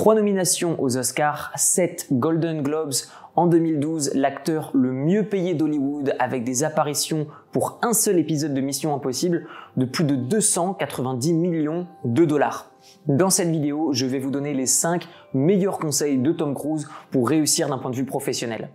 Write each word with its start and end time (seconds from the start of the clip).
Trois 0.00 0.14
nominations 0.14 0.82
aux 0.82 0.96
Oscars, 0.96 1.52
7 1.56 2.06
Golden 2.12 2.62
Globes. 2.62 2.94
En 3.36 3.46
2012, 3.46 4.12
l'acteur 4.14 4.70
le 4.72 4.92
mieux 4.92 5.24
payé 5.24 5.52
d'Hollywood 5.52 6.14
avec 6.18 6.42
des 6.42 6.64
apparitions 6.64 7.26
pour 7.52 7.78
un 7.82 7.92
seul 7.92 8.18
épisode 8.18 8.54
de 8.54 8.62
Mission 8.62 8.94
Impossible 8.94 9.46
de 9.76 9.84
plus 9.84 10.04
de 10.04 10.16
290 10.16 11.34
millions 11.34 11.86
de 12.06 12.24
dollars. 12.24 12.70
Dans 13.08 13.28
cette 13.28 13.50
vidéo, 13.50 13.92
je 13.92 14.06
vais 14.06 14.20
vous 14.20 14.30
donner 14.30 14.54
les 14.54 14.64
5 14.64 15.06
meilleurs 15.34 15.78
conseils 15.78 16.16
de 16.16 16.32
Tom 16.32 16.54
Cruise 16.54 16.88
pour 17.10 17.28
réussir 17.28 17.68
d'un 17.68 17.76
point 17.76 17.90
de 17.90 17.96
vue 17.96 18.06
professionnel. 18.06 18.70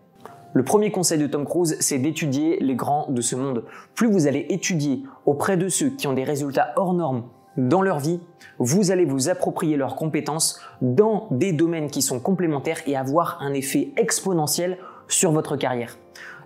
Le 0.54 0.64
premier 0.64 0.92
conseil 0.92 1.18
de 1.18 1.26
Tom 1.26 1.46
Cruise, 1.46 1.76
c'est 1.80 1.98
d'étudier 1.98 2.60
les 2.62 2.76
grands 2.76 3.07
de 3.10 3.21
ce 3.21 3.36
monde. 3.36 3.64
Plus 3.96 4.12
vous 4.12 4.28
allez 4.28 4.46
étudier 4.50 5.02
auprès 5.26 5.57
de 5.57 5.70
ceux 5.70 5.89
qui 5.89 6.05
ont 6.05 6.14
des 6.14 6.23
résultats 6.23 6.71
hors 6.76 6.94
normes 6.94 7.23
dans 7.58 7.82
leur 7.82 8.00
vie, 8.00 8.20
vous 8.60 8.92
allez 8.92 9.06
vous 9.06 9.30
approprier 9.30 9.78
leurs 9.78 9.96
compétences 9.96 10.60
dans 10.82 11.28
des 11.32 11.54
domaines 11.54 11.89
qui 11.89 12.02
sont 12.02 12.20
complémentaires 12.20 12.82
et 12.88 12.96
avoir 12.96 13.42
un 13.42 13.54
effet 13.54 13.92
exponentiel 13.98 14.78
sur 15.07 15.32
votre 15.32 15.56
carrière. 15.56 15.98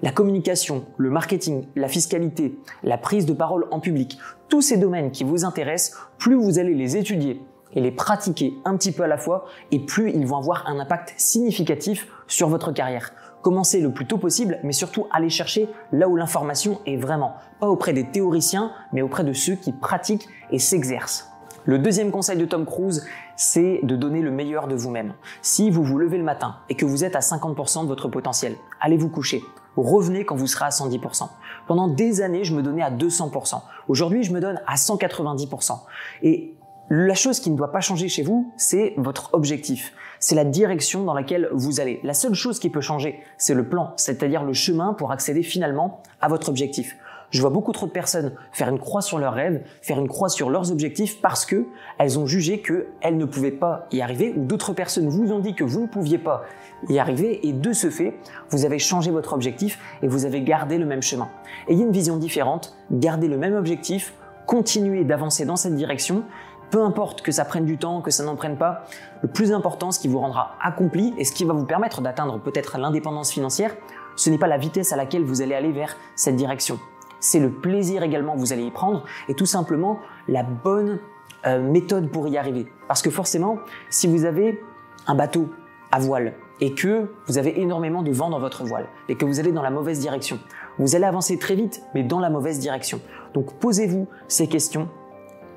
La 0.02 0.11
communication, 0.11 0.85
le 0.97 1.09
marketing, 1.09 1.66
la 1.75 1.88
fiscalité, 1.88 2.57
la 2.83 2.97
prise 2.97 3.25
de 3.25 3.33
parole 3.33 3.67
en 3.71 3.80
public, 3.80 4.17
tous 4.47 4.61
ces 4.61 4.77
domaines 4.77 5.11
qui 5.11 5.23
vous 5.23 5.45
intéressent, 5.45 5.97
plus 6.17 6.35
vous 6.35 6.57
allez 6.57 6.73
les 6.73 6.95
étudier 6.95 7.41
et 7.73 7.81
les 7.81 7.91
pratiquer 7.91 8.53
un 8.66 8.77
petit 8.77 8.91
peu 8.91 9.03
à 9.03 9.07
la 9.07 9.17
fois, 9.17 9.45
et 9.71 9.80
plus 9.80 10.11
ils 10.11 10.25
vont 10.25 10.38
avoir 10.38 10.67
un 10.67 10.80
impact 10.80 11.13
significatif 11.17 12.07
sur 12.27 12.49
votre 12.49 12.71
carrière. 12.71 13.11
Commencez 13.41 13.79
le 13.79 13.91
plus 13.91 14.05
tôt 14.05 14.17
possible, 14.17 14.59
mais 14.63 14.73
surtout 14.73 15.07
allez 15.11 15.29
chercher 15.29 15.70
là 15.93 16.09
où 16.09 16.16
l'information 16.17 16.81
est 16.85 16.97
vraiment. 16.97 17.35
Pas 17.59 17.67
auprès 17.67 17.93
des 17.93 18.05
théoriciens, 18.05 18.71
mais 18.91 19.02
auprès 19.02 19.23
de 19.23 19.31
ceux 19.31 19.55
qui 19.55 19.71
pratiquent 19.71 20.27
et 20.52 20.59
s'exercent. 20.59 21.31
Le 21.63 21.77
deuxième 21.77 22.11
conseil 22.11 22.38
de 22.38 22.45
Tom 22.45 22.66
Cruise, 22.66 23.05
c'est 23.38 23.80
de 23.83 23.95
donner 23.95 24.21
le 24.21 24.31
meilleur 24.31 24.67
de 24.67 24.75
vous-même. 24.75 25.13
Si 25.41 25.70
vous 25.70 25.83
vous 25.83 25.97
levez 25.97 26.17
le 26.17 26.23
matin 26.23 26.57
et 26.67 26.75
que 26.75 26.85
vous 26.85 27.05
êtes 27.05 27.16
à 27.16 27.20
50% 27.20 27.83
de 27.83 27.88
votre 27.88 28.09
potentiel, 28.09 28.55
allez 28.81 28.97
vous 28.97 29.09
coucher. 29.09 29.41
Revenez 29.78 30.25
quand 30.25 30.35
vous 30.35 30.47
serez 30.47 30.66
à 30.66 30.69
110%. 30.69 31.30
Pendant 31.67 31.88
des 31.88 32.22
années, 32.22 32.44
je 32.44 32.53
me 32.53 32.61
donnais 32.61 32.81
à 32.81 32.91
200%. 32.91 33.61
Aujourd'hui, 33.88 34.23
je 34.23 34.33
me 34.33 34.41
donne 34.41 34.59
à 34.67 34.75
190%. 34.75 35.80
Et 36.23 36.56
la 36.89 37.13
chose 37.13 37.39
qui 37.39 37.51
ne 37.51 37.55
doit 37.55 37.71
pas 37.71 37.81
changer 37.81 38.07
chez 38.07 38.23
vous, 38.23 38.51
c'est 38.57 38.93
votre 38.97 39.33
objectif. 39.33 39.93
C'est 40.19 40.35
la 40.35 40.43
direction 40.43 41.03
dans 41.03 41.13
laquelle 41.13 41.49
vous 41.51 41.79
allez. 41.79 41.99
La 42.03 42.15
seule 42.15 42.33
chose 42.33 42.59
qui 42.59 42.69
peut 42.69 42.81
changer, 42.81 43.19
c'est 43.37 43.53
le 43.53 43.69
plan, 43.69 43.93
c'est-à-dire 43.95 44.43
le 44.43 44.53
chemin 44.53 44.93
pour 44.93 45.11
accéder 45.11 45.43
finalement 45.43 46.01
à 46.19 46.27
votre 46.27 46.49
objectif. 46.49 46.97
Je 47.29 47.41
vois 47.41 47.51
beaucoup 47.51 47.73
trop 47.73 47.85
de 47.85 47.91
personnes 47.91 48.33
faire 48.51 48.69
une 48.69 48.79
croix 48.79 49.03
sur 49.03 49.19
leurs 49.19 49.35
rêves, 49.35 49.61
faire 49.83 49.99
une 49.99 50.07
croix 50.07 50.29
sur 50.29 50.49
leurs 50.49 50.71
objectifs 50.71 51.21
parce 51.21 51.45
que 51.45 51.67
elles 51.99 52.17
ont 52.17 52.25
jugé 52.25 52.63
qu'elles 52.63 53.17
ne 53.17 53.25
pouvaient 53.25 53.51
pas 53.51 53.85
y 53.91 54.01
arriver 54.01 54.33
ou 54.35 54.45
d'autres 54.45 54.73
personnes 54.73 55.09
vous 55.09 55.31
ont 55.31 55.39
dit 55.39 55.53
que 55.53 55.63
vous 55.63 55.81
ne 55.81 55.87
pouviez 55.87 56.17
pas 56.17 56.43
y 56.87 56.97
arriver 56.97 57.47
et 57.47 57.53
de 57.53 57.71
ce 57.71 57.91
fait, 57.91 58.15
vous 58.49 58.65
avez 58.65 58.79
changé 58.79 59.11
votre 59.11 59.33
objectif 59.33 59.77
et 60.01 60.07
vous 60.07 60.25
avez 60.25 60.41
gardé 60.41 60.79
le 60.79 60.85
même 60.85 61.03
chemin. 61.03 61.29
Ayez 61.67 61.83
une 61.83 61.91
vision 61.91 62.17
différente, 62.17 62.75
gardez 62.89 63.27
le 63.27 63.37
même 63.37 63.53
objectif, 63.53 64.15
continuez 64.47 65.03
d'avancer 65.03 65.45
dans 65.45 65.55
cette 65.55 65.75
direction 65.75 66.23
peu 66.70 66.84
importe 66.84 67.22
que 67.22 67.31
ça 67.31 67.45
prenne 67.45 67.66
du 67.66 67.78
temps, 67.78 68.02
que 68.02 68.12
ça 68.12 68.23
n'en 68.23 68.36
prenne 68.36 68.58
pas, 68.58 68.86
le 69.22 69.30
plus 69.30 69.52
important, 69.52 69.92
ce 69.92 70.00
qui 70.00 70.08
vous 70.08 70.20
rendra 70.20 70.56
accompli 70.62 71.14
et 71.17 71.23
ce 71.23 71.31
qui 71.31 71.45
va 71.45 71.53
vous 71.53 71.66
permettre 71.66 72.02
d'atteindre 72.02 72.39
peut-être 72.39 72.78
l'indépendance 72.78 73.31
financière, 73.31 73.75
ce 74.16 74.30
n'est 74.30 74.38
pas 74.38 74.48
la 74.48 74.58
vitesse 74.58 74.94
à 74.94 74.95
laquelle 74.95 75.23
vous 75.23 75.42
allez 75.42 75.56
aller 75.56 75.72
vers 75.72 75.95
cette 76.16 76.36
direction. 76.36 76.80
C'est 77.20 77.40
le 77.40 77.52
plaisir 77.52 78.03
également 78.03 78.34
que 78.34 78.40
vous 78.40 78.53
allez 78.53 78.64
y 78.64 78.72
prendre 78.72 79.03
et 79.28 79.34
tout 79.34 79.45
simplement 79.45 80.00
la 80.28 80.44
bonne 80.44 81.00
euh, 81.45 81.62
méthode 81.62 82.09
pour 82.09 82.28
y 82.28 82.38
arriver. 82.38 82.67
Parce 82.88 83.02
que 83.02 83.09
forcément, 83.09 83.59
si 83.90 84.08
vous 84.08 84.25
avez 84.25 84.62
un 85.08 85.16
bateau 85.16 85.50
à 85.92 86.00
voile 86.00 86.34
et 86.62 86.73
que 86.73 87.12
vous 87.28 87.38
avez 87.38 87.62
énormément 87.62 88.03
de 88.03 88.12
vent 88.12 88.30
dans 88.30 88.40
votre 88.40 88.64
voile 88.64 88.88
et 89.08 89.16
que 89.16 89.25
vous 89.25 89.40
allez 89.40 89.52
dans 89.52 89.62
la 89.62 89.70
mauvaise 89.70 90.00
direction, 90.00 90.40
vous 90.78 90.95
allez 90.95 91.06
avancer 91.06 91.38
très 91.38 91.56
vite 91.56 91.81
mais 91.94 92.03
dans 92.03 92.20
la 92.20 92.29
mauvaise 92.29 92.59
direction. 92.59 93.02
Donc 93.34 93.53
posez-vous 93.59 94.08
ces 94.28 94.47
questions 94.47 94.90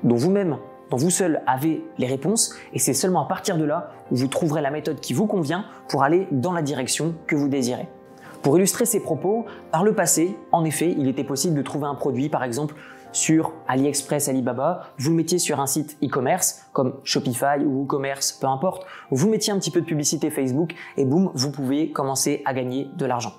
dont 0.03 0.15
vous-même 0.15 0.57
vous 0.97 1.09
seul 1.09 1.41
avez 1.47 1.83
les 1.97 2.07
réponses 2.07 2.55
et 2.73 2.79
c'est 2.79 2.93
seulement 2.93 3.25
à 3.25 3.27
partir 3.27 3.57
de 3.57 3.65
là 3.65 3.91
où 4.11 4.15
vous 4.15 4.27
trouverez 4.27 4.61
la 4.61 4.71
méthode 4.71 4.99
qui 4.99 5.13
vous 5.13 5.27
convient 5.27 5.65
pour 5.89 6.03
aller 6.03 6.27
dans 6.31 6.53
la 6.53 6.61
direction 6.61 7.15
que 7.27 7.35
vous 7.35 7.47
désirez. 7.47 7.87
Pour 8.41 8.57
illustrer 8.57 8.85
ces 8.85 8.99
propos, 8.99 9.45
par 9.71 9.85
le 9.85 9.93
passé, 9.93 10.35
en 10.51 10.65
effet, 10.65 10.93
il 10.97 11.07
était 11.07 11.23
possible 11.23 11.55
de 11.55 11.61
trouver 11.61 11.85
un 11.85 11.95
produit, 11.95 12.27
par 12.27 12.43
exemple, 12.43 12.75
sur 13.13 13.53
AliExpress, 13.67 14.27
Alibaba, 14.27 14.87
vous 14.97 15.11
le 15.11 15.15
mettiez 15.15 15.37
sur 15.37 15.59
un 15.59 15.67
site 15.67 15.97
e-commerce 16.03 16.65
comme 16.73 16.95
Shopify 17.03 17.63
ou 17.63 17.81
WooCommerce, 17.81 18.33
peu 18.33 18.47
importe, 18.47 18.85
vous 19.11 19.29
mettiez 19.29 19.53
un 19.53 19.59
petit 19.59 19.69
peu 19.69 19.81
de 19.81 19.85
publicité 19.85 20.31
Facebook 20.31 20.73
et 20.97 21.05
boum, 21.05 21.31
vous 21.35 21.51
pouvez 21.51 21.91
commencer 21.91 22.41
à 22.45 22.53
gagner 22.53 22.89
de 22.97 23.05
l'argent. 23.05 23.33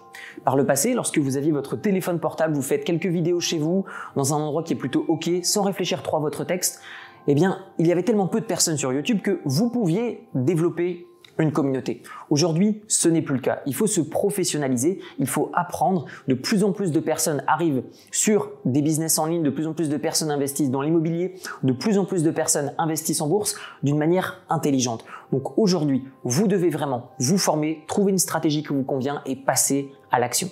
Par 0.44 0.56
le 0.56 0.64
passé, 0.64 0.94
lorsque 0.94 1.18
vous 1.18 1.36
aviez 1.36 1.50
votre 1.50 1.76
téléphone 1.76 2.20
portable, 2.20 2.54
vous 2.54 2.62
faites 2.62 2.84
quelques 2.84 3.06
vidéos 3.06 3.40
chez 3.40 3.58
vous, 3.58 3.84
dans 4.14 4.32
un 4.32 4.36
endroit 4.36 4.62
qui 4.62 4.74
est 4.74 4.76
plutôt 4.76 5.04
OK, 5.08 5.28
sans 5.42 5.62
réfléchir 5.62 6.02
trop 6.02 6.16
à 6.16 6.20
votre 6.20 6.44
texte, 6.44 6.80
eh 7.28 7.34
bien, 7.34 7.58
il 7.78 7.86
y 7.86 7.92
avait 7.92 8.02
tellement 8.02 8.26
peu 8.26 8.40
de 8.40 8.46
personnes 8.46 8.76
sur 8.76 8.92
YouTube 8.92 9.20
que 9.22 9.40
vous 9.44 9.70
pouviez 9.70 10.28
développer 10.34 11.06
une 11.38 11.52
communauté. 11.52 12.02
Aujourd'hui, 12.30 12.82
ce 12.86 13.08
n'est 13.08 13.22
plus 13.22 13.34
le 13.34 13.40
cas. 13.40 13.60
Il 13.66 13.74
faut 13.74 13.86
se 13.86 14.00
professionnaliser, 14.00 15.00
il 15.18 15.26
faut 15.26 15.50
apprendre. 15.52 16.06
De 16.28 16.34
plus 16.34 16.62
en 16.62 16.72
plus 16.72 16.92
de 16.92 17.00
personnes 17.00 17.42
arrivent 17.46 17.82
sur 18.12 18.52
des 18.64 18.82
business 18.82 19.18
en 19.18 19.26
ligne, 19.26 19.42
de 19.42 19.50
plus 19.50 19.66
en 19.66 19.72
plus 19.72 19.88
de 19.88 19.96
personnes 19.96 20.30
investissent 20.30 20.70
dans 20.70 20.82
l'immobilier, 20.82 21.34
de 21.62 21.72
plus 21.72 21.98
en 21.98 22.04
plus 22.04 22.22
de 22.22 22.30
personnes 22.30 22.72
investissent 22.78 23.20
en 23.20 23.28
bourse 23.28 23.56
d'une 23.82 23.98
manière 23.98 24.42
intelligente. 24.48 25.04
Donc 25.32 25.58
aujourd'hui, 25.58 26.04
vous 26.22 26.46
devez 26.46 26.70
vraiment 26.70 27.10
vous 27.18 27.38
former, 27.38 27.82
trouver 27.88 28.12
une 28.12 28.18
stratégie 28.18 28.62
qui 28.62 28.72
vous 28.72 28.84
convient 28.84 29.22
et 29.26 29.36
passer 29.36 29.90
à 30.10 30.20
l'action. 30.20 30.48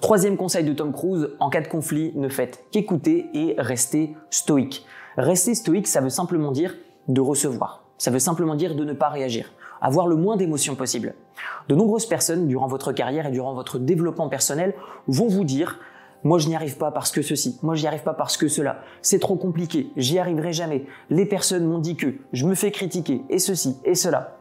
Troisième 0.00 0.36
conseil 0.36 0.64
de 0.64 0.72
Tom 0.72 0.92
Cruise, 0.92 1.30
en 1.38 1.48
cas 1.48 1.60
de 1.60 1.68
conflit, 1.68 2.12
ne 2.16 2.28
faites 2.28 2.64
qu'écouter 2.70 3.28
et 3.34 3.54
restez 3.58 4.16
stoïque. 4.30 4.84
Rester 5.16 5.54
stoïque, 5.54 5.86
ça 5.86 6.00
veut 6.00 6.10
simplement 6.10 6.52
dire 6.52 6.74
de 7.08 7.20
recevoir. 7.20 7.84
Ça 7.98 8.10
veut 8.10 8.18
simplement 8.18 8.54
dire 8.54 8.74
de 8.74 8.84
ne 8.84 8.92
pas 8.92 9.08
réagir. 9.08 9.52
Avoir 9.80 10.06
le 10.06 10.16
moins 10.16 10.36
d'émotions 10.36 10.74
possible. 10.74 11.14
De 11.68 11.74
nombreuses 11.74 12.06
personnes, 12.06 12.46
durant 12.46 12.66
votre 12.66 12.92
carrière 12.92 13.26
et 13.26 13.30
durant 13.30 13.54
votre 13.54 13.78
développement 13.78 14.28
personnel, 14.28 14.74
vont 15.06 15.28
vous 15.28 15.44
dire 15.44 15.78
moi, 16.24 16.38
je 16.38 16.46
n'y 16.46 16.54
arrive 16.54 16.76
pas 16.76 16.92
parce 16.92 17.10
que 17.10 17.20
ceci. 17.20 17.58
Moi, 17.62 17.74
j'y 17.74 17.86
arrive 17.86 18.04
pas 18.04 18.14
parce 18.14 18.36
que 18.36 18.46
cela. 18.46 18.82
C'est 19.02 19.18
trop 19.18 19.34
compliqué. 19.34 19.90
J'y 19.96 20.20
arriverai 20.20 20.52
jamais. 20.52 20.86
Les 21.10 21.26
personnes 21.26 21.66
m'ont 21.66 21.80
dit 21.80 21.96
que 21.96 22.14
je 22.32 22.46
me 22.46 22.54
fais 22.54 22.70
critiquer 22.70 23.22
et 23.28 23.40
ceci 23.40 23.76
et 23.84 23.96
cela. 23.96 24.36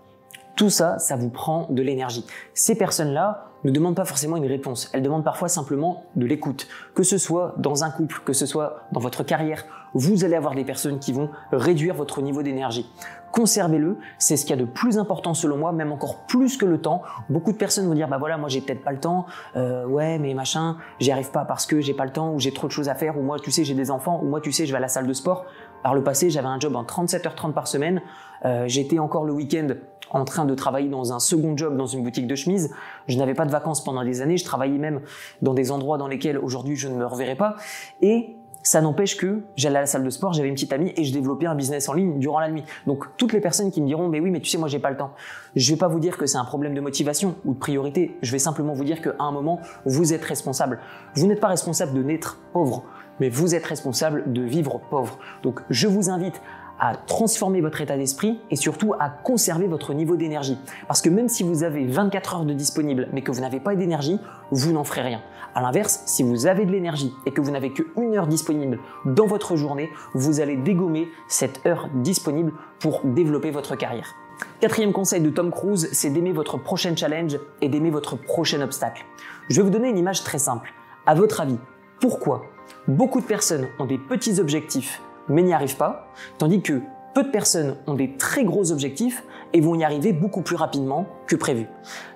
Tout 0.62 0.70
ça, 0.70 1.00
ça 1.00 1.16
vous 1.16 1.32
prend 1.32 1.66
de 1.72 1.82
l'énergie. 1.82 2.24
Ces 2.54 2.76
personnes-là 2.76 3.48
ne 3.64 3.72
demandent 3.72 3.96
pas 3.96 4.06
forcément 4.06 4.38
une 4.38 4.46
réponse. 4.46 4.92
Elles 4.94 5.02
demandent 5.02 5.24
parfois 5.24 5.48
simplement 5.48 6.04
de 6.16 6.28
l'écoute. 6.28 6.68
Que 6.94 7.02
ce 7.02 7.18
soit 7.18 7.56
dans 7.58 7.84
un 7.84 7.90
couple, 7.90 8.22
que 8.24 8.34
ce 8.34 8.46
soit 8.46 8.84
dans 8.92 9.00
votre 9.00 9.24
carrière, 9.24 9.66
vous 9.96 10.24
allez 10.24 10.36
avoir 10.36 10.54
des 10.54 10.64
personnes 10.64 11.00
qui 11.00 11.14
vont 11.14 11.32
réduire 11.52 11.96
votre 11.96 12.22
niveau 12.22 12.44
d'énergie. 12.44 12.88
Conservez-le, 13.32 13.98
c'est 14.20 14.38
ce 14.38 14.46
qu'il 14.46 14.56
y 14.56 14.60
a 14.60 14.62
de 14.62 14.70
plus 14.70 15.00
important 15.00 15.34
selon 15.34 15.58
moi, 15.58 15.72
même 15.72 15.92
encore 15.92 16.28
plus 16.28 16.58
que 16.58 16.66
le 16.66 16.80
temps. 16.80 17.02
Beaucoup 17.30 17.54
de 17.54 17.58
personnes 17.58 17.88
vont 17.88 17.96
dire 17.96 18.08
bah 18.08 18.18
voilà, 18.20 18.38
moi 18.38 18.48
j'ai 18.48 18.62
peut-être 18.62 18.84
pas 18.84 18.92
le 18.92 19.00
temps, 19.00 19.26
euh, 19.56 19.86
ouais 19.86 20.20
mais 20.20 20.34
machin, 20.34 20.78
j'y 21.00 21.12
arrive 21.12 21.32
pas 21.32 21.44
parce 21.44 21.66
que 21.66 21.82
j'ai 21.82 21.94
pas 21.94 22.06
le 22.06 22.12
temps 22.12 22.34
ou 22.34 22.40
j'ai 22.40 22.54
trop 22.54 22.68
de 22.68 22.72
choses 22.72 22.88
à 22.88 22.94
faire 22.94 23.18
ou 23.18 23.24
moi 23.24 23.40
tu 23.40 23.50
sais 23.50 23.64
j'ai 23.64 23.74
des 23.74 23.90
enfants 23.90 24.20
ou 24.22 24.28
moi 24.28 24.42
tu 24.42 24.52
sais 24.52 24.66
je 24.66 24.72
vais 24.72 24.78
à 24.78 24.82
la 24.82 24.90
salle 24.90 25.08
de 25.08 25.14
sport. 25.14 25.46
Par 25.84 25.96
le 25.96 26.04
passé, 26.04 26.30
j'avais 26.30 26.48
un 26.48 26.60
job 26.60 26.76
en 26.76 26.84
37h30 26.84 27.54
par 27.54 27.68
semaine. 27.68 28.02
Euh, 28.46 28.66
J'étais 28.68 29.00
encore 29.00 29.26
le 29.26 29.34
week-end 29.34 29.68
en 30.12 30.26
train 30.26 30.46
de 30.46 30.54
travailler 30.56 30.90
dans 30.90 31.14
un 31.14 31.20
second 31.20 31.56
job 31.56 31.78
dans 31.78 31.86
une 31.86 32.04
boutique 32.04 32.28
de 32.28 32.36
chemises. 32.36 32.72
Je 33.08 33.18
n'avais 33.18 33.34
pas 33.34 33.46
de 33.46 33.52
vacances 33.52 33.84
pendant 33.84 34.04
des 34.04 34.22
années. 34.22 34.38
Je 34.38 34.46
travaillais 34.46 34.78
même 34.78 35.02
dans 35.42 35.54
des 35.54 35.72
endroits 35.72 35.98
dans 35.98 36.08
lesquels 36.08 36.38
aujourd'hui 36.38 36.76
je 36.76 36.88
ne 36.88 36.96
me 36.96 37.06
reverrai 37.06 37.36
pas. 37.36 37.56
Et 38.02 38.36
ça 38.64 38.82
n'empêche 38.82 39.18
que 39.18 39.42
j'allais 39.56 39.78
à 39.78 39.82
la 39.82 39.88
salle 39.88 40.04
de 40.04 40.10
sport, 40.10 40.34
j'avais 40.34 40.48
une 40.48 40.54
petite 40.54 40.74
amie 40.74 40.94
et 40.96 41.04
je 41.04 41.12
développais 41.12 41.48
un 41.48 41.56
business 41.56 41.90
en 41.90 41.94
ligne 41.94 42.20
durant 42.20 42.40
la 42.40 42.50
nuit. 42.50 42.64
Donc 42.86 43.06
toutes 43.18 43.34
les 43.34 43.42
personnes 43.42 43.72
qui 43.72 43.82
me 43.82 43.88
diront 43.88 44.08
mais 44.08 44.20
oui 44.20 44.30
mais 44.30 44.40
tu 44.40 44.50
sais 44.50 44.58
moi 44.58 44.68
j'ai 44.68 44.80
pas 44.80 44.92
le 44.92 44.98
temps. 44.98 45.14
Je 45.56 45.72
vais 45.72 45.78
pas 45.78 45.88
vous 45.88 46.00
dire 46.00 46.18
que 46.18 46.26
c'est 46.26 46.38
un 46.38 46.46
problème 46.46 46.76
de 46.76 46.82
motivation 46.82 47.36
ou 47.46 47.54
de 47.54 47.60
priorité. 47.60 48.18
Je 48.22 48.32
vais 48.32 48.40
simplement 48.40 48.74
vous 48.74 48.84
dire 48.84 49.02
qu'à 49.02 49.14
un 49.20 49.32
moment 49.32 49.60
vous 49.86 50.14
êtes 50.14 50.24
responsable. 50.24 50.80
Vous 51.16 51.26
n'êtes 51.26 51.40
pas 51.40 51.48
responsable 51.48 51.94
de 51.94 52.04
naître 52.04 52.40
pauvre, 52.54 52.84
mais 53.22 53.30
vous 53.30 53.54
êtes 53.54 53.66
responsable 53.66 54.34
de 54.34 54.42
vivre 54.42 54.82
pauvre. 54.90 55.20
Donc 55.44 55.62
je 55.70 55.88
vous 55.88 56.10
invite 56.10 56.42
à 56.80 56.96
transformer 56.96 57.62
votre 57.62 57.80
état 57.80 57.96
d'esprit 57.96 58.40
et 58.50 58.56
surtout 58.56 58.96
à 59.00 59.10
conserver 59.10 59.68
votre 59.68 59.94
niveau 59.94 60.16
d'énergie. 60.16 60.58
Parce 60.88 61.04
que 61.04 61.10
même 61.10 61.30
si 61.30 61.44
vous 61.44 61.62
avez 61.62 61.86
24 61.86 62.36
heures 62.36 62.46
de 62.46 62.54
disponible 62.54 63.08
mais 63.14 63.22
que 63.22 63.32
vous 63.32 63.42
n'avez 63.42 63.60
pas 63.60 63.76
d'énergie, 63.76 64.20
vous 64.50 64.74
n'en 64.74 64.84
ferez 64.84 65.02
rien. 65.02 65.22
À 65.54 65.62
l'inverse, 65.62 66.02
si 66.08 66.24
vous 66.24 66.48
avez 66.48 66.66
de 66.66 66.72
l'énergie 66.72 67.14
et 67.28 67.32
que 67.32 67.42
vous 67.42 67.52
n'avez 67.52 67.72
que 67.72 67.84
une 67.96 68.16
heure 68.16 68.26
disponible 68.26 68.80
dans 69.06 69.28
votre 69.28 69.56
journée, 69.56 69.90
vous 70.16 70.40
allez 70.40 70.58
dégommer 70.58 71.08
cette 71.28 71.64
heure 71.68 71.90
disponible 71.94 72.54
pour 72.80 73.02
développer 73.04 73.52
votre 73.52 73.76
carrière. 73.76 74.16
Quatrième 74.60 74.94
conseil 74.94 75.22
de 75.22 75.30
Tom 75.30 75.52
Cruise, 75.52 75.90
c'est 75.92 76.10
d'aimer 76.10 76.32
votre 76.32 76.58
prochain 76.58 76.96
challenge 76.96 77.38
et 77.62 77.70
d'aimer 77.70 77.92
votre 77.92 78.16
prochain 78.16 78.62
obstacle. 78.62 79.06
Je 79.50 79.58
vais 79.58 79.62
vous 79.62 79.70
donner 79.70 79.90
une 79.90 80.00
image 80.00 80.24
très 80.24 80.40
simple. 80.40 80.74
À 81.06 81.14
votre 81.14 81.42
avis, 81.42 81.60
pourquoi 82.00 82.51
beaucoup 82.88 83.22
de 83.22 83.26
personnes 83.26 83.68
ont 83.80 83.86
des 83.86 83.98
petits 83.98 84.40
objectifs 84.40 85.02
mais 85.30 85.44
n'y 85.44 85.54
arrivent 85.54 85.78
pas, 85.78 86.08
tandis 86.38 86.62
que 86.62 86.82
peu 87.14 87.24
de 87.24 87.30
personnes 87.30 87.76
ont 87.88 87.94
des 87.94 88.16
très 88.16 88.44
gros 88.44 88.72
objectifs 88.72 89.24
et 89.54 89.62
vont 89.62 89.76
y 89.76 89.84
arriver 89.84 90.14
beaucoup 90.14 90.42
plus 90.42 90.56
rapidement 90.56 91.08
que 91.28 91.36
prévu 91.36 91.68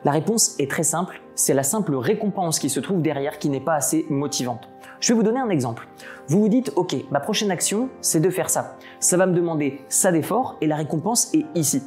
La 0.05 0.11
réponse 0.11 0.55
est 0.59 0.69
très 0.69 0.83
simple, 0.83 1.21
c'est 1.35 1.53
la 1.53 1.63
simple 1.63 1.95
récompense 1.95 2.59
qui 2.59 2.69
se 2.69 2.79
trouve 2.79 3.01
derrière 3.01 3.39
qui 3.39 3.49
n'est 3.49 3.59
pas 3.59 3.75
assez 3.75 4.05
motivante. 4.09 4.69
Je 5.01 5.11
vais 5.11 5.17
vous 5.17 5.23
donner 5.23 5.39
un 5.39 5.49
exemple. 5.49 5.87
Vous 6.27 6.39
vous 6.39 6.47
dites, 6.47 6.71
ok, 6.77 6.95
ma 7.11 7.19
prochaine 7.19 7.51
action, 7.51 7.89
c'est 7.99 8.21
de 8.21 8.29
faire 8.29 8.49
ça. 8.49 8.77
Ça 8.99 9.17
va 9.17 9.25
me 9.25 9.35
demander 9.35 9.81
ça 9.89 10.11
d'effort 10.11 10.57
et 10.61 10.67
la 10.67 10.77
récompense 10.77 11.33
est 11.33 11.45
ici. 11.55 11.83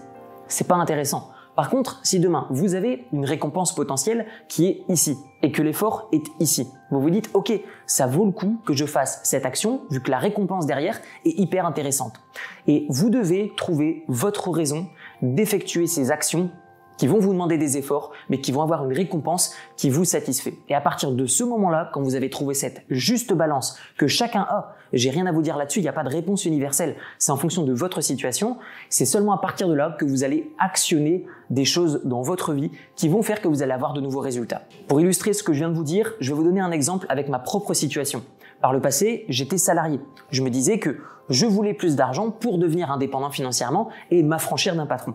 C'est 0.47 0.69
pas 0.69 0.77
intéressant. 0.77 1.31
Par 1.57 1.71
contre, 1.71 2.01
si 2.05 2.21
demain 2.21 2.47
vous 2.51 2.75
avez 2.75 3.07
une 3.13 3.25
récompense 3.25 3.75
potentielle 3.75 4.27
qui 4.49 4.67
est 4.67 4.85
ici 4.89 5.17
et 5.43 5.51
que 5.51 5.63
l'effort 5.63 6.09
est 6.13 6.25
ici, 6.39 6.69
vous 6.91 7.01
vous 7.01 7.11
dites 7.11 7.31
ok, 7.35 7.53
ça 7.87 8.07
vaut 8.07 8.25
le 8.25 8.33
coup 8.33 8.61
que 8.65 8.73
je 8.73 8.87
fasse 8.87 9.21
cette 9.25 9.45
action 9.45 9.83
vu 9.91 10.01
que 10.01 10.11
la 10.11 10.19
récompense 10.19 10.67
derrière 10.67 11.01
est 11.25 11.39
hyper 11.39 11.67
intéressante. 11.67 12.21
Et 12.67 12.87
vous 12.89 13.11
devez 13.11 13.53
trouver 13.57 14.05
votre 14.09 14.51
raison 14.51 14.87
d'effectuer 15.23 15.87
ces 15.87 16.11
actions 16.11 16.51
qui 16.99 17.07
vont 17.07 17.19
vous 17.19 17.33
demander 17.33 17.57
des 17.57 17.79
efforts, 17.79 18.13
mais 18.29 18.41
qui 18.41 18.53
vont 18.53 18.63
avoir 18.63 18.85
une 18.85 18.93
récompense 18.93 19.55
qui 19.77 19.89
vous 19.89 20.05
satisfait. 20.05 20.55
Et 20.69 20.75
à 20.75 20.81
partir 20.81 21.13
de 21.13 21.27
ce 21.27 21.45
moment-là, 21.45 21.91
quand 21.95 22.03
vous 22.03 22.15
avez 22.15 22.29
trouvé 22.29 22.55
cette 22.55 22.83
juste 22.91 23.33
balance 23.33 23.79
que 23.97 24.07
chacun 24.07 24.43
a, 24.43 24.75
j'ai 24.93 25.11
rien 25.11 25.27
à 25.27 25.33
vous 25.33 25.43
dire 25.43 25.57
là-dessus, 25.57 25.79
il 25.79 25.83
n'y 25.83 25.89
a 25.89 25.93
pas 25.93 26.05
de 26.05 26.11
réponse 26.11 26.45
universelle, 26.45 26.97
c'est 27.19 27.33
en 27.33 27.37
fonction 27.37 27.63
de 27.63 27.73
votre 27.73 28.01
situation, 28.01 28.59
c'est 28.91 29.07
seulement 29.07 29.33
à 29.33 29.39
partir 29.39 29.69
de 29.69 29.75
là 29.75 29.97
que 29.99 30.05
vous 30.05 30.25
allez 30.25 30.53
actionner 30.59 31.25
des 31.51 31.65
choses 31.65 32.03
dans 32.05 32.23
votre 32.23 32.53
vie 32.53 32.71
qui 32.97 33.09
vont 33.09 33.23
faire 33.23 33.41
que 33.41 33.49
vous 33.49 33.63
allez 33.63 33.73
avoir 33.73 33.93
de 33.95 34.01
nouveaux 34.01 34.21
résultats. 34.21 34.63
Pour 34.89 35.01
illustrer 35.01 35.33
ce 35.33 35.43
que 35.43 35.53
je 35.53 35.59
viens 35.61 35.71
de 35.71 35.77
vous 35.77 35.85
dire, 35.85 36.13
je 36.21 36.31
vais 36.31 36.37
vous 36.37 36.45
donner 36.45 36.61
un 36.61 36.73
exemple 36.73 37.07
avec 37.09 37.29
ma 37.29 37.39
propre 37.39 37.75
situation. 37.75 38.23
Par 38.61 38.73
le 38.73 38.81
passé, 38.81 39.25
j'étais 39.29 39.59
salarié. 39.59 40.01
Je 40.31 40.43
me 40.43 40.51
disais 40.51 40.79
que 40.79 40.99
je 41.29 41.47
voulais 41.47 41.75
plus 41.75 41.95
d'argent 41.95 42.31
pour 42.31 42.59
devenir 42.59 42.91
indépendant 42.91 43.31
financièrement 43.31 43.89
et 44.11 44.23
m'affranchir 44.23 44.75
d'un 44.75 44.87
patron. 44.87 45.15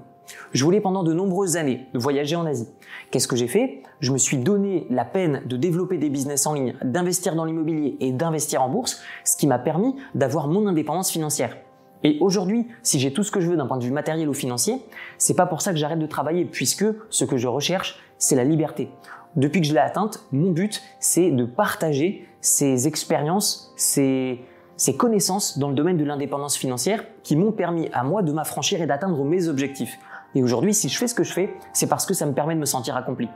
Je 0.52 0.64
voulais 0.64 0.82
pendant 0.82 1.04
de 1.04 1.14
nombreuses 1.14 1.58
années 1.58 1.88
voyager 1.94 2.36
en 2.36 2.46
Asie. 2.46 2.68
Qu'est-ce 3.12 3.28
que 3.28 3.36
j'ai 3.36 3.48
fait? 3.48 3.84
Je 4.00 4.12
me 4.12 4.18
suis 4.18 4.38
donné 4.38 4.88
la 4.90 5.06
peine 5.06 5.42
de 5.46 5.58
développer 5.58 5.98
des 5.98 6.10
business 6.10 6.46
en 6.46 6.54
ligne, 6.54 6.76
d'investir 6.84 7.36
dans 7.36 7.46
l'immobilier 7.46 7.98
et 8.00 8.12
d'investir 8.12 8.62
en 8.62 8.70
bourse, 8.70 9.02
ce 9.24 9.38
qui 9.38 9.48
m'a 9.48 9.60
permis 9.60 9.96
d'avoir 10.16 10.48
mon 10.48 10.68
indépendance 10.68 11.12
financière. 11.12 11.58
Et 12.04 12.18
aujourd'hui, 12.20 12.68
si 12.82 13.00
j'ai 13.00 13.14
tout 13.14 13.24
ce 13.24 13.32
que 13.32 13.40
je 13.40 13.50
veux 13.50 13.56
d'un 13.56 13.66
point 13.66 13.78
de 13.78 13.84
vue 13.84 13.92
matériel 13.92 14.28
ou 14.28 14.34
financier, 14.34 14.76
c'est 15.18 15.36
pas 15.36 15.46
pour 15.46 15.62
ça 15.62 15.72
que 15.72 15.78
j'arrête 15.78 16.00
de 16.00 16.06
travailler, 16.06 16.44
puisque 16.46 16.86
ce 17.10 17.26
que 17.26 17.38
je 17.38 17.48
recherche, 17.48 18.00
c'est 18.18 18.36
la 18.36 18.44
liberté. 18.44 18.90
Depuis 19.36 19.62
que 19.62 19.68
je 19.68 19.74
l'ai 19.74 19.80
atteinte, 19.80 20.26
mon 20.32 20.52
but, 20.52 20.82
c'est 21.00 21.32
de 21.32 21.46
partager 21.46 22.28
ces 22.42 22.88
expériences, 22.88 23.74
ces, 23.78 24.42
ces 24.76 24.98
connaissances 24.98 25.58
dans 25.58 25.70
le 25.70 25.76
domaine 25.76 25.98
de 25.98 26.04
l'indépendance 26.04 26.58
financière 26.58 27.06
qui 27.24 27.36
m'ont 27.36 27.54
permis 27.54 27.90
à 27.94 28.04
moi 28.04 28.22
de 28.22 28.34
m'affranchir 28.34 28.82
et 28.82 28.86
d'atteindre 28.86 29.24
mes 29.24 29.48
objectifs. 29.48 29.98
Et 30.36 30.44
aujourd'hui, 30.44 30.74
si 30.74 30.90
je 30.90 30.98
fais 30.98 31.08
ce 31.08 31.16
que 31.16 31.24
je 31.24 31.34
fais, 31.34 31.56
c'est 31.74 31.88
parce 31.88 32.06
que 32.06 32.14
ça 32.14 32.26
me 32.26 32.34
permet 32.34 32.56
de 32.56 32.60
me 32.60 32.66
sentir 32.66 32.96
accompli. 32.96 33.30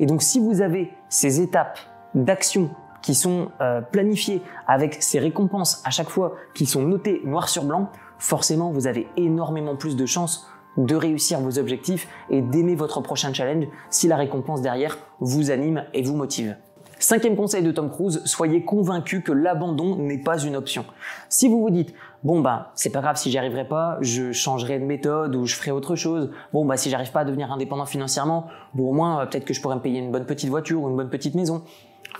Et 0.00 0.06
donc, 0.06 0.22
si 0.22 0.40
vous 0.40 0.60
avez 0.60 0.92
ces 1.08 1.40
étapes 1.40 1.78
d'action 2.14 2.70
qui 3.02 3.14
sont 3.14 3.48
euh, 3.60 3.80
planifiées 3.80 4.40
avec 4.66 5.02
ces 5.02 5.18
récompenses 5.18 5.82
à 5.84 5.90
chaque 5.90 6.08
fois 6.08 6.36
qui 6.54 6.66
sont 6.66 6.82
notées 6.82 7.20
noir 7.24 7.48
sur 7.48 7.64
blanc, 7.64 7.90
forcément, 8.18 8.70
vous 8.70 8.86
avez 8.86 9.08
énormément 9.16 9.76
plus 9.76 9.96
de 9.96 10.06
chances 10.06 10.48
de 10.76 10.96
réussir 10.96 11.40
vos 11.40 11.58
objectifs 11.58 12.08
et 12.30 12.40
d'aimer 12.40 12.74
votre 12.74 13.00
prochain 13.00 13.32
challenge 13.32 13.66
si 13.90 14.08
la 14.08 14.16
récompense 14.16 14.60
derrière 14.60 14.98
vous 15.20 15.50
anime 15.50 15.84
et 15.92 16.02
vous 16.02 16.16
motive. 16.16 16.56
Cinquième 16.98 17.36
conseil 17.36 17.62
de 17.62 17.72
Tom 17.72 17.90
Cruise, 17.90 18.22
soyez 18.24 18.64
convaincu 18.64 19.22
que 19.22 19.32
l'abandon 19.32 19.96
n'est 19.96 20.22
pas 20.22 20.38
une 20.38 20.56
option. 20.56 20.84
Si 21.28 21.48
vous 21.48 21.60
vous 21.60 21.70
dites, 21.70 21.92
bon 22.22 22.40
bah 22.40 22.72
c'est 22.74 22.90
pas 22.90 23.00
grave 23.00 23.16
si 23.16 23.30
j'y 23.30 23.38
arriverai 23.38 23.66
pas, 23.66 23.98
je 24.00 24.32
changerai 24.32 24.78
de 24.78 24.84
méthode 24.84 25.34
ou 25.34 25.44
je 25.44 25.54
ferai 25.54 25.70
autre 25.70 25.96
chose. 25.96 26.30
Bon 26.52 26.64
bah 26.64 26.76
si 26.76 26.90
j'arrive 26.90 27.10
pas 27.10 27.20
à 27.20 27.24
devenir 27.24 27.52
indépendant 27.52 27.86
financièrement, 27.86 28.46
bon 28.74 28.90
au 28.90 28.92
moins 28.92 29.20
euh, 29.20 29.26
peut-être 29.26 29.44
que 29.44 29.54
je 29.54 29.60
pourrais 29.60 29.76
me 29.76 29.80
payer 29.80 29.98
une 29.98 30.12
bonne 30.12 30.26
petite 30.26 30.50
voiture 30.50 30.82
ou 30.82 30.88
une 30.88 30.96
bonne 30.96 31.10
petite 31.10 31.34
maison. 31.34 31.62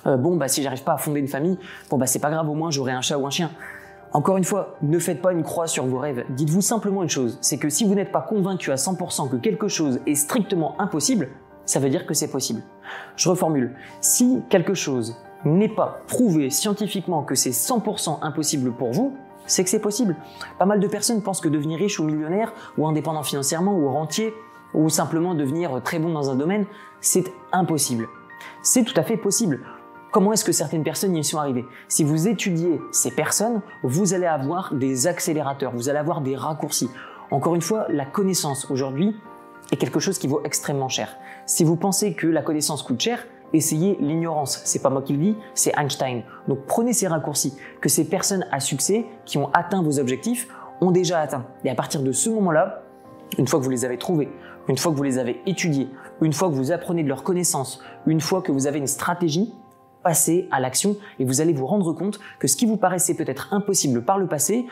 Euh, 0.06 0.16
bon 0.16 0.36
bah 0.36 0.48
si 0.48 0.62
j'arrive 0.62 0.82
pas 0.82 0.94
à 0.94 0.98
fonder 0.98 1.20
une 1.20 1.28
famille, 1.28 1.58
bon 1.88 1.96
bah 1.96 2.06
c'est 2.06 2.18
pas 2.18 2.30
grave 2.30 2.48
au 2.48 2.54
moins 2.54 2.70
j'aurai 2.70 2.92
un 2.92 3.00
chat 3.00 3.16
ou 3.16 3.26
un 3.26 3.30
chien. 3.30 3.50
Encore 4.12 4.36
une 4.36 4.44
fois, 4.44 4.76
ne 4.80 5.00
faites 5.00 5.20
pas 5.20 5.32
une 5.32 5.42
croix 5.42 5.66
sur 5.66 5.86
vos 5.86 5.98
rêves. 5.98 6.24
Dites-vous 6.30 6.60
simplement 6.60 7.02
une 7.02 7.08
chose, 7.08 7.36
c'est 7.40 7.58
que 7.58 7.68
si 7.68 7.84
vous 7.84 7.96
n'êtes 7.96 8.12
pas 8.12 8.20
convaincu 8.20 8.70
à 8.70 8.76
100% 8.76 9.28
que 9.28 9.36
quelque 9.36 9.66
chose 9.66 9.98
est 10.06 10.14
strictement 10.14 10.80
impossible, 10.80 11.30
ça 11.66 11.80
veut 11.80 11.90
dire 11.90 12.06
que 12.06 12.14
c'est 12.14 12.30
possible. 12.30 12.62
Je 13.16 13.28
reformule. 13.28 13.74
Si 14.00 14.42
quelque 14.48 14.74
chose 14.74 15.16
n'est 15.44 15.68
pas 15.68 16.00
prouvé 16.06 16.50
scientifiquement 16.50 17.22
que 17.22 17.34
c'est 17.34 17.50
100% 17.50 18.18
impossible 18.22 18.72
pour 18.72 18.92
vous, 18.92 19.16
c'est 19.46 19.62
que 19.64 19.70
c'est 19.70 19.80
possible. 19.80 20.16
Pas 20.58 20.66
mal 20.66 20.80
de 20.80 20.86
personnes 20.86 21.22
pensent 21.22 21.40
que 21.40 21.48
devenir 21.48 21.78
riche 21.78 22.00
ou 22.00 22.04
millionnaire, 22.04 22.52
ou 22.78 22.86
indépendant 22.86 23.22
financièrement, 23.22 23.76
ou 23.76 23.88
rentier, 23.90 24.32
ou 24.72 24.88
simplement 24.88 25.34
devenir 25.34 25.82
très 25.82 25.98
bon 25.98 26.12
dans 26.12 26.30
un 26.30 26.34
domaine, 26.34 26.66
c'est 27.00 27.32
impossible. 27.52 28.08
C'est 28.62 28.84
tout 28.84 28.98
à 28.98 29.02
fait 29.02 29.16
possible. 29.16 29.60
Comment 30.10 30.32
est-ce 30.32 30.44
que 30.44 30.52
certaines 30.52 30.84
personnes 30.84 31.16
y 31.16 31.24
sont 31.24 31.38
arrivées? 31.38 31.66
Si 31.88 32.04
vous 32.04 32.28
étudiez 32.28 32.80
ces 32.92 33.10
personnes, 33.10 33.60
vous 33.82 34.14
allez 34.14 34.26
avoir 34.26 34.72
des 34.74 35.06
accélérateurs, 35.06 35.72
vous 35.74 35.88
allez 35.88 35.98
avoir 35.98 36.20
des 36.20 36.36
raccourcis. 36.36 36.88
Encore 37.30 37.54
une 37.54 37.62
fois, 37.62 37.86
la 37.88 38.04
connaissance 38.04 38.70
aujourd'hui 38.70 39.16
est 39.72 39.76
quelque 39.76 39.98
chose 39.98 40.18
qui 40.18 40.28
vaut 40.28 40.40
extrêmement 40.44 40.88
cher. 40.88 41.16
Si 41.46 41.62
vous 41.62 41.76
pensez 41.76 42.14
que 42.14 42.26
la 42.26 42.42
connaissance 42.42 42.82
coûte 42.82 43.00
cher, 43.00 43.26
essayez 43.52 43.98
l'ignorance. 44.00 44.62
C'est 44.64 44.82
pas 44.82 44.90
moi 44.90 45.02
qui 45.02 45.12
le 45.12 45.18
dis, 45.18 45.36
c'est 45.54 45.72
Einstein. 45.78 46.22
Donc 46.48 46.60
prenez 46.66 46.92
ces 46.92 47.06
raccourcis 47.06 47.54
que 47.80 47.88
ces 47.88 48.08
personnes 48.08 48.46
à 48.50 48.60
succès 48.60 49.04
qui 49.26 49.38
ont 49.38 49.50
atteint 49.52 49.82
vos 49.82 49.98
objectifs 49.98 50.48
ont 50.80 50.90
déjà 50.90 51.20
atteint. 51.20 51.46
Et 51.64 51.70
à 51.70 51.74
partir 51.74 52.02
de 52.02 52.12
ce 52.12 52.30
moment-là, 52.30 52.82
une 53.38 53.46
fois 53.46 53.58
que 53.58 53.64
vous 53.64 53.70
les 53.70 53.84
avez 53.84 53.98
trouvés, 53.98 54.28
une 54.68 54.78
fois 54.78 54.92
que 54.92 54.96
vous 54.96 55.02
les 55.02 55.18
avez 55.18 55.42
étudiés, 55.46 55.88
une 56.22 56.32
fois 56.32 56.48
que 56.48 56.54
vous 56.54 56.72
apprenez 56.72 57.02
de 57.02 57.08
leurs 57.08 57.22
connaissances, 57.22 57.80
une 58.06 58.20
fois 58.20 58.40
que 58.40 58.52
vous 58.52 58.66
avez 58.66 58.78
une 58.78 58.86
stratégie, 58.86 59.52
passez 60.02 60.48
à 60.50 60.60
l'action 60.60 60.96
et 61.18 61.24
vous 61.24 61.40
allez 61.40 61.52
vous 61.52 61.66
rendre 61.66 61.92
compte 61.92 62.20
que 62.38 62.46
ce 62.46 62.56
qui 62.56 62.66
vous 62.66 62.76
paraissait 62.76 63.14
peut-être 63.14 63.52
impossible 63.52 64.04
par 64.04 64.18
le 64.18 64.26
passé 64.26 64.66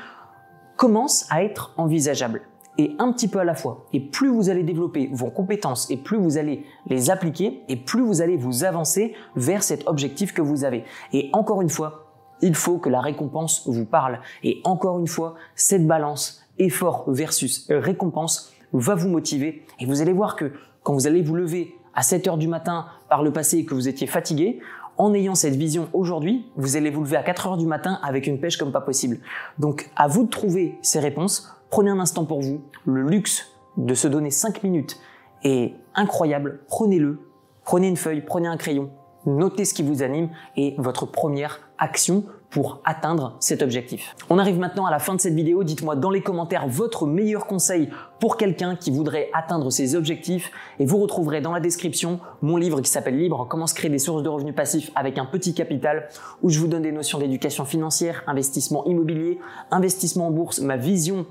commence 0.77 1.27
à 1.31 1.43
être 1.43 1.73
envisageable 1.77 2.43
et 2.79 2.95
un 2.99 3.13
petit 3.13 3.29
peu 3.29 3.39
à 3.39 3.45
la 3.45 3.55
fois. 3.55 3.87
Et 3.93 4.01
plus 4.01 4.29
vous 4.29 4.51
allez 4.51 4.63
développer 4.63 5.11
vos 5.13 5.31
compétences 5.31 5.91
et 5.91 5.97
plus 5.97 6.17
vous 6.17 6.39
allez 6.39 6.65
les 6.87 7.11
appliquer 7.11 7.63
et 7.69 7.77
plus 7.77 8.03
vous 8.03 8.23
allez 8.23 8.37
vous 8.37 8.65
avancer 8.65 9.15
vers 9.37 9.63
cet 9.63 9.87
objectif 9.87 10.33
que 10.33 10.43
vous 10.43 10.65
avez. 10.65 10.85
Et 11.13 11.29
encore 11.33 11.63
une 11.63 11.69
fois, 11.69 12.13
il 12.41 12.55
faut 12.55 12.79
que 12.79 12.89
la 12.89 13.01
récompense 13.01 13.69
vous 13.69 13.85
parle. 13.85 14.21
Et 14.43 14.61
encore 14.65 14.99
une 14.99 15.07
fois, 15.07 15.35
cette 15.55 15.87
balance 15.87 16.43
effort 16.59 17.05
versus 17.09 17.67
récompense 17.71 18.53
va 18.73 18.95
vous 18.95 19.09
motiver 19.09 19.65
et 19.79 19.87
vous 19.87 20.01
allez 20.01 20.13
voir 20.13 20.37
que 20.37 20.53
quand 20.83 20.95
vous 20.95 21.07
allez 21.07 21.23
vous 21.23 21.35
lever 21.35 21.75
à 21.95 22.03
7 22.03 22.27
heures 22.27 22.39
du 22.39 22.49
matin 22.49 22.87
par 23.09 23.23
le 23.23 23.33
passé 23.33 23.59
et 23.59 23.65
que 23.65 23.75
vous 23.75 23.89
étiez 23.89 24.07
fatigué, 24.07 24.61
en 24.99 25.15
ayant 25.15 25.35
cette 25.35 25.57
vision 25.57 25.89
aujourd'hui, 25.93 26.51
vous 26.57 26.77
allez 26.77 26.91
vous 26.91 27.03
lever 27.03 27.17
à 27.17 27.23
4 27.23 27.47
heures 27.47 27.57
du 27.57 27.67
matin 27.67 27.99
avec 28.03 28.27
une 28.27 28.41
pêche 28.41 28.57
comme 28.57 28.73
pas 28.73 28.81
possible. 28.81 29.19
Donc, 29.59 29.91
à 29.97 30.09
vous 30.09 30.25
de 30.25 30.31
trouver 30.31 30.79
ces 30.83 31.01
réponses. 31.01 31.55
Prenez 31.71 31.91
un 31.91 32.01
instant 32.01 32.25
pour 32.25 32.41
vous. 32.41 32.63
Le 32.85 33.03
luxe 33.03 33.47
de 33.77 33.95
se 33.95 34.09
donner 34.09 34.31
5 34.31 34.63
minutes 34.63 34.99
est 35.43 35.75
incroyable. 35.95 36.61
Prenez-le. 36.69 37.19
Prenez 37.65 37.89
une 37.89 37.97
feuille, 37.97 38.23
prenez 38.23 38.49
un 38.49 38.57
crayon, 38.57 38.91
notez 39.25 39.65
ce 39.65 39.73
qui 39.73 39.85
vous 39.85 40.03
anime 40.03 40.31
et 40.57 40.75
votre 40.79 41.07
première 41.07 41.61
action 41.79 42.25
pour 42.53 42.81
atteindre 42.85 43.35
cet 43.41 43.63
objectif. 43.63 44.15
On 44.31 44.39
arrive 44.39 44.59
maintenant 44.59 44.87
à 44.87 44.91
la 44.91 44.99
fin 44.99 45.15
de 45.15 45.21
cette 45.21 45.35
vidéo. 45.35 45.65
Dites-moi 45.65 45.97
dans 45.97 46.11
les 46.11 46.21
commentaires 46.21 46.69
votre 46.69 47.07
meilleur 47.07 47.47
conseil 47.47 47.89
pour 48.21 48.37
quelqu'un 48.37 48.77
qui 48.77 48.91
voudrait 48.91 49.31
atteindre 49.33 49.71
ses 49.71 49.97
objectifs 49.97 50.53
et 50.79 50.85
vous 50.85 50.99
retrouverez 50.99 51.41
dans 51.41 51.53
la 51.53 51.61
description 51.61 52.21
mon 52.43 52.59
livre 52.59 52.81
qui 52.83 52.91
s'appelle 52.91 53.19
Libre, 53.19 53.47
comment 53.49 53.67
se 53.67 53.75
créer 53.75 53.91
des 53.91 53.99
sources 53.99 54.23
de 54.23 54.29
revenus 54.29 54.55
passifs 54.55 54.93
avec 54.95 55.19
un 55.19 55.25
petit 55.25 55.55
capital 55.55 56.09
où 56.43 56.51
je 56.51 56.59
vous 56.61 56.69
donne 56.69 56.83
des 56.83 56.93
notions 56.93 57.19
d'éducation 57.19 57.65
financière, 57.65 58.23
investissement 58.27 58.85
immobilier, 58.85 59.41
investissement 59.71 60.29
en 60.29 60.31
bourse, 60.31 60.61
ma 60.61 60.77
vision 60.77 61.27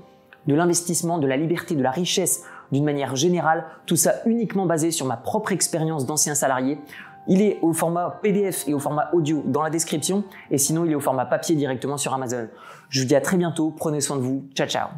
de 0.46 0.54
l'investissement, 0.54 1.18
de 1.18 1.28
la 1.28 1.36
liberté, 1.36 1.76
de 1.76 1.82
la 1.82 1.92
richesse 1.92 2.44
d'une 2.72 2.84
manière 2.84 3.14
générale, 3.14 3.64
tout 3.86 3.96
ça 3.96 4.14
uniquement 4.26 4.66
basé 4.66 4.90
sur 4.90 5.06
ma 5.06 5.16
propre 5.16 5.52
expérience 5.52 6.06
d'ancien 6.06 6.34
salarié. 6.34 6.78
Il 7.28 7.40
est 7.42 7.58
au 7.62 7.72
format 7.72 8.18
PDF 8.22 8.66
et 8.66 8.74
au 8.74 8.78
format 8.78 9.10
audio 9.12 9.42
dans 9.46 9.62
la 9.62 9.70
description. 9.70 10.24
Et 10.50 10.58
sinon 10.58 10.84
il 10.84 10.92
est 10.92 10.96
au 10.96 11.00
format 11.00 11.26
papier 11.26 11.54
directement 11.54 11.96
sur 11.96 12.12
Amazon. 12.12 12.48
Je 12.88 13.00
vous 13.00 13.06
dis 13.06 13.14
à 13.14 13.20
très 13.20 13.36
bientôt, 13.36 13.70
prenez 13.70 14.00
soin 14.00 14.16
de 14.16 14.22
vous, 14.22 14.44
ciao 14.54 14.66
ciao 14.66 14.88